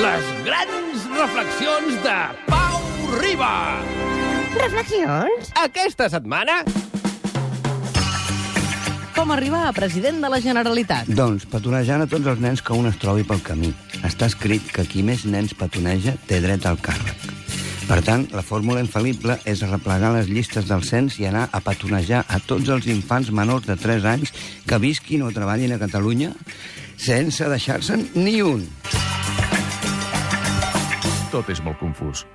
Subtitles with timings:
[0.00, 2.80] Les grans reflexions de Pau
[3.20, 3.52] Riba.
[4.56, 5.50] Reflexions?
[5.60, 6.62] Aquesta setmana...
[9.12, 11.10] Com arribar a president de la Generalitat?
[11.12, 13.74] Doncs petonejant a tots els nens que un es trobi pel camí.
[14.08, 17.28] Està escrit que qui més nens petoneja té dret al càrrec.
[17.86, 22.24] Per tant, la fórmula infal·lible és replegar les llistes del cens i anar a petonejar
[22.24, 24.32] a tots els infants menors de 3 anys
[24.64, 26.32] que visquin o treballin a Catalunya
[26.96, 28.64] sense deixar-se'n ni un.
[31.32, 32.26] Tot és molt confús.